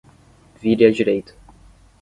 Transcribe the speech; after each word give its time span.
Vire 0.63 0.83
à 0.83 0.89
direita. 0.89 1.31